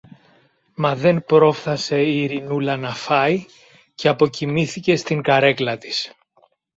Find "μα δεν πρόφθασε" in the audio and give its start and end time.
0.75-2.01